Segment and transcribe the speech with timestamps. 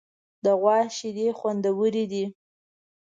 [0.43, 2.25] د غوا شیدې خوندورې دي.